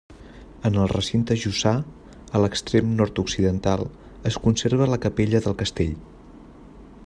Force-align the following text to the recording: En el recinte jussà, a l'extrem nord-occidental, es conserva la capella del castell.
En 0.67 0.77
el 0.83 0.87
recinte 0.91 1.35
jussà, 1.41 1.73
a 2.39 2.41
l'extrem 2.45 2.89
nord-occidental, 3.01 3.85
es 4.31 4.41
conserva 4.47 4.91
la 4.95 5.01
capella 5.07 5.43
del 5.49 5.59
castell. 5.61 5.97